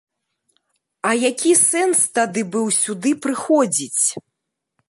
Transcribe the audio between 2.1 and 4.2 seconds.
тады быў сюды прыходзіць?